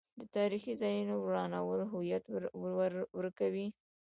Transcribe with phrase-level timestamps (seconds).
[0.19, 2.23] د تاریخي ځایونو ورانول هویت
[3.19, 3.67] ورکوي.